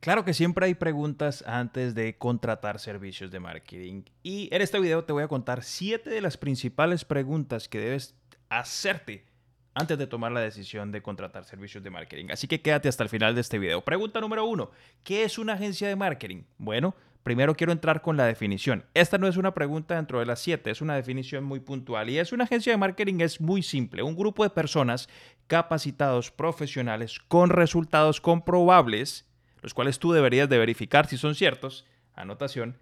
[0.00, 5.04] Claro que siempre hay preguntas antes de contratar servicios de marketing y en este video
[5.04, 8.14] te voy a contar siete de las principales preguntas que debes
[8.48, 9.26] hacerte
[9.74, 12.26] antes de tomar la decisión de contratar servicios de marketing.
[12.30, 13.84] Así que quédate hasta el final de este video.
[13.84, 14.70] Pregunta número uno,
[15.02, 16.44] ¿qué es una agencia de marketing?
[16.58, 16.94] Bueno,
[17.24, 18.84] primero quiero entrar con la definición.
[18.94, 22.18] Esta no es una pregunta dentro de las siete, es una definición muy puntual y
[22.18, 25.08] es una agencia de marketing es muy simple, un grupo de personas
[25.48, 29.27] capacitados profesionales con resultados comprobables
[29.60, 32.78] los cuales tú deberías de verificar si son ciertos, anotación,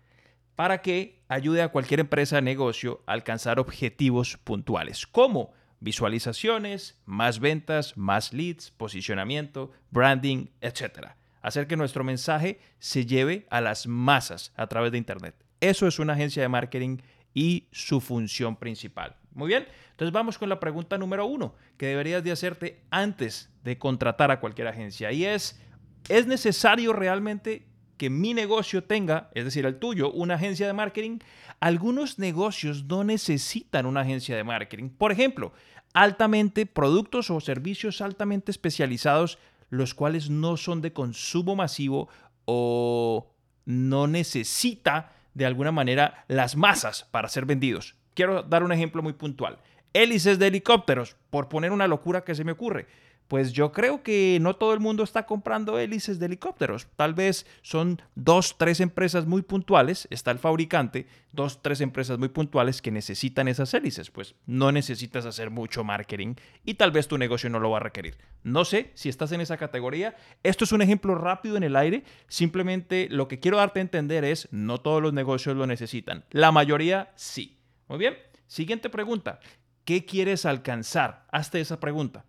[0.55, 7.97] para que ayude a cualquier empresa negocio a alcanzar objetivos puntuales, como visualizaciones, más ventas,
[7.97, 11.09] más leads, posicionamiento, branding, etc.
[11.42, 15.34] Hacer que nuestro mensaje se lleve a las masas a través de Internet.
[15.61, 16.98] Eso es una agencia de marketing
[17.34, 19.16] y su función principal.
[19.33, 23.77] Muy bien, entonces vamos con la pregunta número uno que deberías de hacerte antes de
[23.77, 25.61] contratar a cualquier agencia y es,
[26.09, 31.19] ¿Es necesario realmente que mi negocio tenga, es decir, el tuyo, una agencia de marketing?
[31.58, 34.91] Algunos negocios no necesitan una agencia de marketing.
[34.91, 35.53] Por ejemplo,
[35.95, 42.08] altamente productos o servicios altamente especializados, los cuales no son de consumo masivo
[42.45, 47.97] o no necesita de alguna manera las masas para ser vendidos.
[48.14, 49.58] Quiero dar un ejemplo muy puntual.
[49.92, 52.86] Hélices de helicópteros, por poner una locura que se me ocurre
[53.28, 56.86] pues yo creo que no todo el mundo está comprando hélices de helicópteros.
[56.96, 62.28] Tal vez son dos, tres empresas muy puntuales, está el fabricante, dos, tres empresas muy
[62.28, 64.10] puntuales que necesitan esas hélices.
[64.10, 67.80] Pues no necesitas hacer mucho marketing y tal vez tu negocio no lo va a
[67.80, 68.16] requerir.
[68.44, 70.14] No sé si estás en esa categoría.
[70.42, 72.05] Esto es un ejemplo rápido en el aire.
[72.28, 76.24] Simplemente lo que quiero darte a entender es, no todos los negocios lo necesitan.
[76.30, 77.58] La mayoría sí.
[77.88, 78.14] Muy bien.
[78.46, 79.40] Siguiente pregunta.
[79.84, 81.27] ¿Qué quieres alcanzar?
[81.30, 82.24] Hazte esa pregunta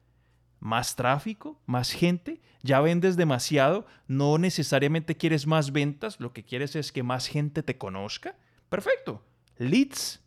[0.68, 6.76] más tráfico, más gente, ya vendes demasiado, no necesariamente quieres más ventas, lo que quieres
[6.76, 8.36] es que más gente te conozca.
[8.68, 9.24] Perfecto.
[9.58, 10.22] Leads,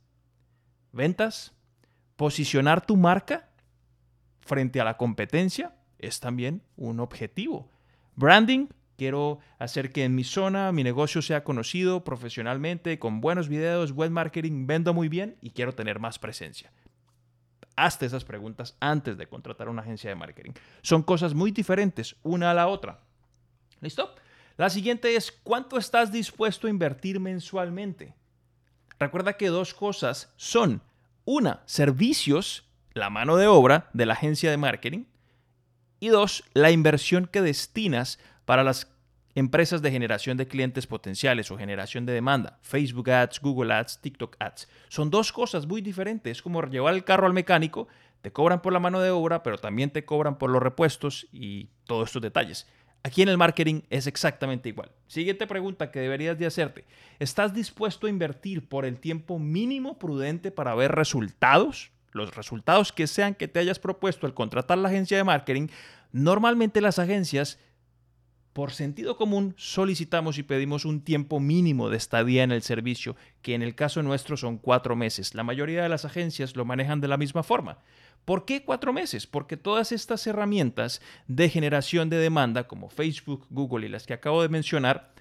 [0.93, 1.53] ventas,
[2.17, 3.51] posicionar tu marca
[4.41, 7.71] frente a la competencia es también un objetivo.
[8.17, 13.93] Branding, quiero hacer que en mi zona mi negocio sea conocido profesionalmente, con buenos videos,
[13.93, 16.73] buen marketing, vendo muy bien y quiero tener más presencia
[17.85, 20.53] hazte esas preguntas antes de contratar una agencia de marketing.
[20.83, 23.01] Son cosas muy diferentes una a la otra.
[23.81, 24.15] ¿Listo?
[24.57, 28.15] La siguiente es, ¿cuánto estás dispuesto a invertir mensualmente?
[28.99, 30.83] Recuerda que dos cosas son,
[31.25, 35.05] una, servicios, la mano de obra de la agencia de marketing,
[35.99, 38.87] y dos, la inversión que destinas para las
[39.35, 44.37] empresas de generación de clientes potenciales o generación de demanda, Facebook Ads, Google Ads, TikTok
[44.39, 44.69] Ads.
[44.89, 46.39] Son dos cosas muy diferentes.
[46.39, 47.89] Es como llevar el carro al mecánico,
[48.23, 51.71] te cobran por la mano de obra, pero también te cobran por los repuestos y
[51.85, 52.67] todos estos detalles.
[53.03, 54.91] Aquí en el marketing es exactamente igual.
[55.07, 56.85] Siguiente pregunta que deberías de hacerte.
[57.19, 61.93] ¿Estás dispuesto a invertir por el tiempo mínimo prudente para ver resultados?
[62.13, 65.69] Los resultados que sean que te hayas propuesto al contratar la agencia de marketing.
[66.13, 67.59] Normalmente las agencias
[68.53, 73.55] por sentido común solicitamos y pedimos un tiempo mínimo de estadía en el servicio, que
[73.55, 75.35] en el caso nuestro son cuatro meses.
[75.35, 77.79] La mayoría de las agencias lo manejan de la misma forma.
[78.25, 79.27] ¿Por qué cuatro meses?
[79.27, 84.43] Porque todas estas herramientas de generación de demanda, como Facebook, Google y las que acabo
[84.43, 85.13] de mencionar,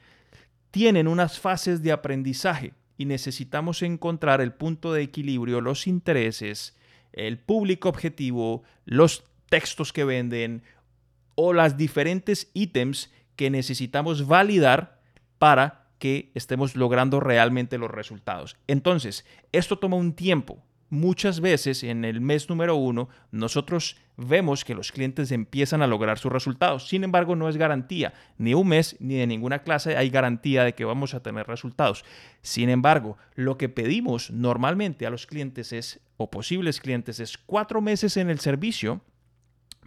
[0.71, 6.75] tienen unas fases de aprendizaje y necesitamos encontrar el punto de equilibrio, los intereses,
[7.13, 10.63] el público objetivo, los textos que venden
[11.35, 14.99] o las diferentes ítems que necesitamos validar
[15.37, 18.57] para que estemos logrando realmente los resultados.
[18.67, 20.61] Entonces, esto toma un tiempo.
[20.89, 26.19] Muchas veces en el mes número uno nosotros vemos que los clientes empiezan a lograr
[26.19, 26.89] sus resultados.
[26.89, 28.11] Sin embargo, no es garantía.
[28.37, 32.03] Ni un mes ni de ninguna clase hay garantía de que vamos a tener resultados.
[32.41, 37.79] Sin embargo, lo que pedimos normalmente a los clientes es, o posibles clientes, es cuatro
[37.79, 38.99] meses en el servicio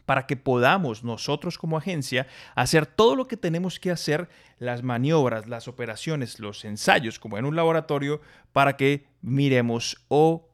[0.05, 5.49] para que podamos nosotros como agencia hacer todo lo que tenemos que hacer, las maniobras,
[5.49, 8.21] las operaciones, los ensayos, como en un laboratorio,
[8.53, 10.49] para que miremos o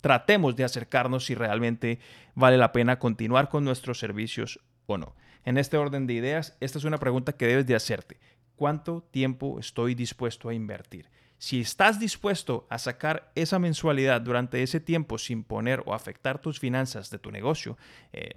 [0.00, 1.98] tratemos de acercarnos si realmente
[2.34, 5.16] vale la pena continuar con nuestros servicios o no.
[5.44, 8.18] En este orden de ideas, esta es una pregunta que debes de hacerte.
[8.56, 11.10] ¿Cuánto tiempo estoy dispuesto a invertir?
[11.38, 16.58] Si estás dispuesto a sacar esa mensualidad durante ese tiempo sin poner o afectar tus
[16.58, 17.76] finanzas de tu negocio,
[18.12, 18.30] eh,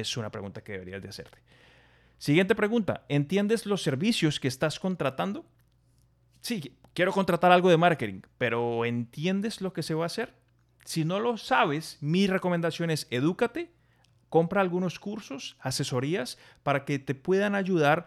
[0.00, 1.38] es una pregunta que deberías de hacerte.
[2.18, 5.46] Siguiente pregunta, ¿entiendes los servicios que estás contratando?
[6.40, 10.34] Sí, quiero contratar algo de marketing, pero ¿entiendes lo que se va a hacer?
[10.84, 13.70] Si no lo sabes, mi recomendación es edúcate,
[14.28, 18.06] compra algunos cursos, asesorías para que te puedan ayudar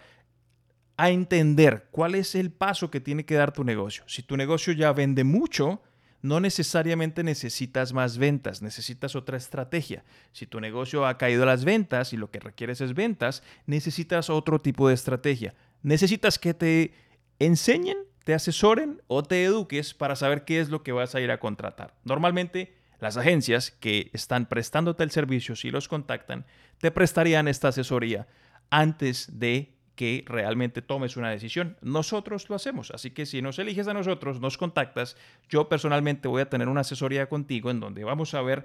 [0.97, 4.03] a entender cuál es el paso que tiene que dar tu negocio.
[4.07, 5.81] Si tu negocio ya vende mucho,
[6.23, 10.05] no necesariamente necesitas más ventas, necesitas otra estrategia.
[10.31, 14.29] Si tu negocio ha caído a las ventas y lo que requieres es ventas, necesitas
[14.29, 15.53] otro tipo de estrategia.
[15.81, 16.93] Necesitas que te
[17.39, 21.29] enseñen, te asesoren o te eduques para saber qué es lo que vas a ir
[21.29, 21.93] a contratar.
[22.05, 26.45] Normalmente las agencias que están prestándote el servicio, si los contactan,
[26.77, 28.27] te prestarían esta asesoría
[28.69, 31.77] antes de que realmente tomes una decisión.
[31.81, 35.15] Nosotros lo hacemos, así que si nos eliges a nosotros, nos contactas,
[35.49, 38.63] yo personalmente voy a tener una asesoría contigo en donde vamos a ver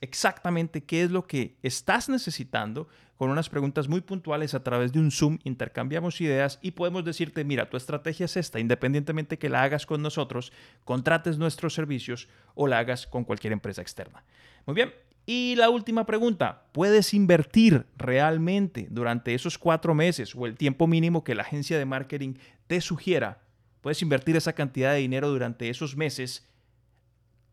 [0.00, 4.98] exactamente qué es lo que estás necesitando con unas preguntas muy puntuales a través de
[4.98, 9.62] un Zoom, intercambiamos ideas y podemos decirte, mira, tu estrategia es esta, independientemente que la
[9.62, 10.52] hagas con nosotros,
[10.84, 14.24] contrates nuestros servicios o la hagas con cualquier empresa externa.
[14.66, 14.92] Muy bien,
[15.26, 21.24] y la última pregunta, ¿puedes invertir realmente durante esos cuatro meses o el tiempo mínimo
[21.24, 22.34] que la agencia de marketing
[22.66, 23.42] te sugiera?
[23.80, 26.48] ¿Puedes invertir esa cantidad de dinero durante esos meses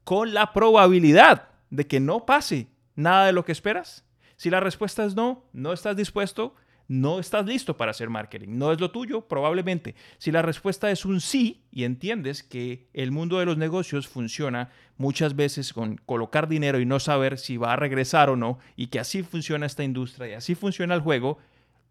[0.03, 4.05] con la probabilidad de que no pase nada de lo que esperas?
[4.35, 6.55] Si la respuesta es no, no estás dispuesto,
[6.91, 9.95] no estás listo para hacer marketing, no es lo tuyo, probablemente.
[10.17, 14.71] Si la respuesta es un sí y entiendes que el mundo de los negocios funciona
[14.97, 18.87] muchas veces con colocar dinero y no saber si va a regresar o no, y
[18.87, 21.37] que así funciona esta industria y así funciona el juego,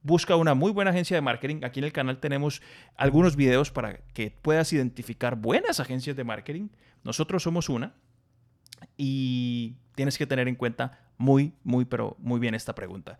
[0.02, 1.62] busca una muy buena agencia de marketing.
[1.64, 2.60] Aquí en el canal tenemos
[2.94, 6.68] algunos videos para que puedas identificar buenas agencias de marketing.
[7.04, 7.94] Nosotros somos una
[8.98, 13.18] y tienes que tener en cuenta muy, muy, pero muy bien esta pregunta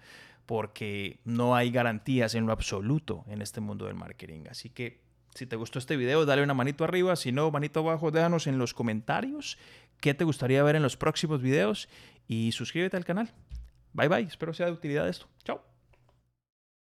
[0.50, 4.46] porque no hay garantías en lo absoluto en este mundo del marketing.
[4.50, 5.00] Así que
[5.32, 8.58] si te gustó este video, dale una manito arriba, si no, manito abajo, déjanos en
[8.58, 9.58] los comentarios
[10.00, 11.88] qué te gustaría ver en los próximos videos
[12.26, 13.30] y suscríbete al canal.
[13.92, 15.28] Bye bye, espero sea de utilidad esto.
[15.44, 15.69] Chao.